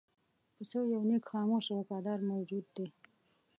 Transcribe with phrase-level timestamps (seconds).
[0.55, 2.87] پسه یو نېک، خاموش او وفادار موجود دی.